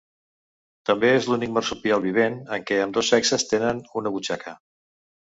També 0.89 1.09
és 1.17 1.25
l'únic 1.31 1.51
marsupial 1.57 2.01
vivent 2.05 2.37
en 2.57 2.65
què 2.69 2.79
ambdós 2.85 3.11
sexes 3.15 3.45
tenen 3.51 3.83
una 4.01 4.13
butxaca. 4.17 4.55